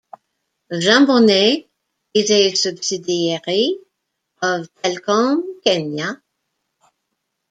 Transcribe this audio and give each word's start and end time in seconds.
Jambonet 0.71 1.67
is 2.15 2.31
a 2.31 2.55
subsidiary 2.55 3.77
of 4.41 4.67
Telkom 4.81 5.61
Kenya. 5.63 6.23